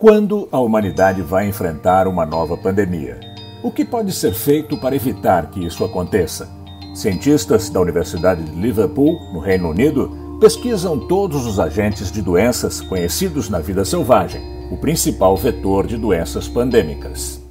Quando 0.00 0.48
a 0.50 0.58
humanidade 0.58 1.20
vai 1.20 1.46
enfrentar 1.46 2.08
uma 2.08 2.24
nova 2.24 2.56
pandemia? 2.56 3.20
O 3.62 3.70
que 3.70 3.84
pode 3.84 4.14
ser 4.14 4.32
feito 4.32 4.78
para 4.78 4.96
evitar 4.96 5.50
que 5.50 5.62
isso 5.62 5.84
aconteça? 5.84 6.48
Cientistas 6.94 7.68
da 7.68 7.82
Universidade 7.82 8.42
de 8.42 8.58
Liverpool, 8.58 9.20
no 9.30 9.40
Reino 9.40 9.68
Unido, 9.68 10.38
pesquisam 10.40 11.06
todos 11.06 11.44
os 11.44 11.60
agentes 11.60 12.10
de 12.10 12.22
doenças 12.22 12.80
conhecidos 12.80 13.50
na 13.50 13.58
vida 13.58 13.84
selvagem, 13.84 14.40
o 14.70 14.78
principal 14.78 15.36
vetor 15.36 15.86
de 15.86 15.98
doenças 15.98 16.48
pandêmicas. 16.48 17.46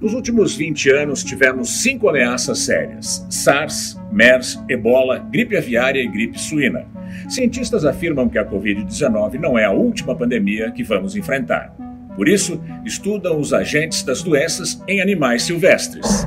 Nos 0.00 0.12
últimos 0.12 0.56
20 0.56 0.90
anos, 0.90 1.22
tivemos 1.22 1.82
cinco 1.82 2.08
ameaças 2.08 2.58
sérias: 2.58 3.24
SARS, 3.30 3.96
MERS, 4.10 4.60
ebola, 4.68 5.20
gripe 5.20 5.56
aviária 5.56 6.02
e 6.02 6.08
gripe 6.08 6.36
suína. 6.36 6.84
Cientistas 7.28 7.84
afirmam 7.84 8.28
que 8.28 8.38
a 8.38 8.44
Covid-19 8.44 9.34
não 9.34 9.56
é 9.56 9.66
a 9.66 9.70
última 9.70 10.16
pandemia 10.16 10.72
que 10.72 10.82
vamos 10.82 11.14
enfrentar. 11.14 11.72
Por 12.16 12.28
isso, 12.28 12.60
estudam 12.84 13.38
os 13.38 13.52
agentes 13.52 14.02
das 14.02 14.22
doenças 14.22 14.82
em 14.86 15.00
animais 15.00 15.42
silvestres. 15.42 16.26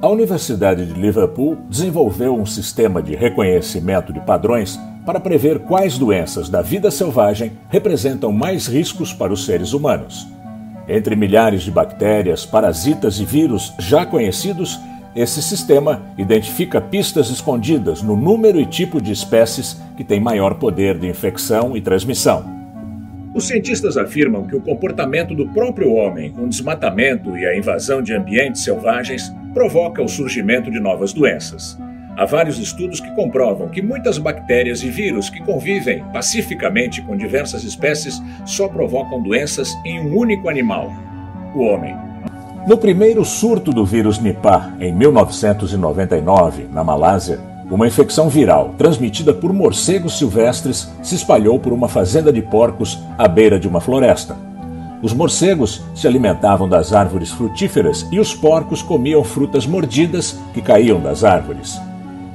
A 0.00 0.08
Universidade 0.08 0.84
de 0.84 1.00
Liverpool 1.00 1.58
desenvolveu 1.70 2.34
um 2.34 2.44
sistema 2.44 3.00
de 3.00 3.14
reconhecimento 3.14 4.12
de 4.12 4.20
padrões 4.20 4.78
para 5.06 5.20
prever 5.20 5.60
quais 5.60 5.96
doenças 5.96 6.48
da 6.48 6.60
vida 6.60 6.90
selvagem 6.90 7.52
representam 7.68 8.32
mais 8.32 8.66
riscos 8.66 9.12
para 9.12 9.32
os 9.32 9.44
seres 9.44 9.72
humanos. 9.72 10.26
Entre 10.88 11.14
milhares 11.14 11.62
de 11.62 11.70
bactérias, 11.70 12.44
parasitas 12.44 13.18
e 13.18 13.24
vírus 13.24 13.72
já 13.78 14.04
conhecidos, 14.04 14.78
esse 15.14 15.42
sistema 15.42 16.02
identifica 16.18 16.80
pistas 16.80 17.30
escondidas 17.30 18.02
no 18.02 18.16
número 18.16 18.60
e 18.60 18.66
tipo 18.66 19.00
de 19.00 19.12
espécies 19.12 19.80
que 19.96 20.02
têm 20.02 20.20
maior 20.20 20.54
poder 20.54 20.98
de 20.98 21.06
infecção 21.06 21.76
e 21.76 21.80
transmissão. 21.80 22.61
Os 23.34 23.48
cientistas 23.48 23.96
afirmam 23.96 24.44
que 24.44 24.54
o 24.54 24.60
comportamento 24.60 25.34
do 25.34 25.48
próprio 25.48 25.92
homem 25.92 26.30
com 26.32 26.42
o 26.42 26.48
desmatamento 26.48 27.36
e 27.36 27.46
a 27.46 27.56
invasão 27.56 28.02
de 28.02 28.14
ambientes 28.14 28.62
selvagens 28.62 29.32
provoca 29.54 30.02
o 30.02 30.08
surgimento 30.08 30.70
de 30.70 30.78
novas 30.78 31.14
doenças. 31.14 31.78
Há 32.14 32.26
vários 32.26 32.58
estudos 32.58 33.00
que 33.00 33.10
comprovam 33.14 33.70
que 33.70 33.80
muitas 33.80 34.18
bactérias 34.18 34.82
e 34.82 34.90
vírus 34.90 35.30
que 35.30 35.42
convivem 35.42 36.04
pacificamente 36.12 37.00
com 37.00 37.16
diversas 37.16 37.64
espécies 37.64 38.22
só 38.44 38.68
provocam 38.68 39.22
doenças 39.22 39.72
em 39.82 39.98
um 39.98 40.14
único 40.14 40.50
animal, 40.50 40.92
o 41.54 41.62
homem. 41.62 41.96
No 42.66 42.76
primeiro 42.76 43.24
surto 43.24 43.72
do 43.72 43.84
vírus 43.84 44.18
Nipah, 44.18 44.74
em 44.78 44.92
1999, 44.92 46.68
na 46.70 46.84
Malásia, 46.84 47.40
uma 47.72 47.86
infecção 47.86 48.28
viral 48.28 48.74
transmitida 48.76 49.32
por 49.32 49.50
morcegos 49.50 50.18
silvestres 50.18 50.90
se 51.02 51.14
espalhou 51.14 51.58
por 51.58 51.72
uma 51.72 51.88
fazenda 51.88 52.30
de 52.30 52.42
porcos 52.42 52.98
à 53.16 53.26
beira 53.26 53.58
de 53.58 53.66
uma 53.66 53.80
floresta. 53.80 54.36
Os 55.00 55.14
morcegos 55.14 55.82
se 55.94 56.06
alimentavam 56.06 56.68
das 56.68 56.92
árvores 56.92 57.30
frutíferas 57.30 58.06
e 58.12 58.20
os 58.20 58.34
porcos 58.34 58.82
comiam 58.82 59.24
frutas 59.24 59.66
mordidas 59.66 60.38
que 60.52 60.60
caíam 60.60 61.00
das 61.00 61.24
árvores. 61.24 61.80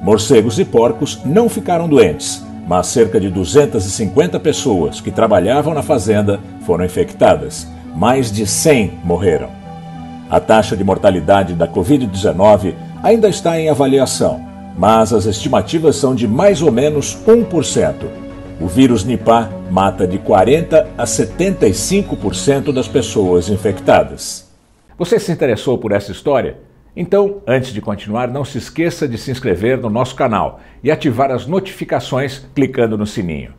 Morcegos 0.02 0.58
e 0.58 0.64
porcos 0.64 1.20
não 1.24 1.48
ficaram 1.48 1.88
doentes, 1.88 2.44
mas 2.66 2.88
cerca 2.88 3.20
de 3.20 3.30
250 3.30 4.40
pessoas 4.40 5.00
que 5.00 5.12
trabalhavam 5.12 5.72
na 5.72 5.84
fazenda 5.84 6.40
foram 6.66 6.84
infectadas. 6.84 7.68
Mais 7.94 8.32
de 8.32 8.44
100 8.44 8.98
morreram. 9.04 9.50
A 10.28 10.40
taxa 10.40 10.76
de 10.76 10.82
mortalidade 10.82 11.54
da 11.54 11.68
Covid-19 11.68 12.74
ainda 13.04 13.28
está 13.28 13.58
em 13.58 13.70
avaliação 13.70 14.47
mas 14.78 15.12
as 15.12 15.26
estimativas 15.26 15.96
são 15.96 16.14
de 16.14 16.28
mais 16.28 16.62
ou 16.62 16.70
menos 16.70 17.18
1%. 17.26 17.94
O 18.60 18.68
vírus 18.68 19.04
Nipah 19.04 19.50
mata 19.68 20.06
de 20.06 20.18
40 20.18 20.88
a 20.96 21.04
75% 21.04 22.72
das 22.72 22.86
pessoas 22.86 23.48
infectadas. 23.48 24.48
Você 24.96 25.18
se 25.18 25.32
interessou 25.32 25.78
por 25.78 25.90
essa 25.90 26.12
história? 26.12 26.58
Então, 26.94 27.42
antes 27.44 27.72
de 27.72 27.80
continuar, 27.80 28.28
não 28.28 28.44
se 28.44 28.58
esqueça 28.58 29.08
de 29.08 29.18
se 29.18 29.32
inscrever 29.32 29.78
no 29.78 29.90
nosso 29.90 30.14
canal 30.14 30.60
e 30.82 30.92
ativar 30.92 31.32
as 31.32 31.44
notificações 31.44 32.46
clicando 32.54 32.96
no 32.96 33.06
sininho. 33.06 33.54